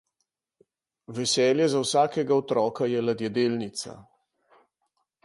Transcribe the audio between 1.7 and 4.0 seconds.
za vsakega otroka je ladjedelnica.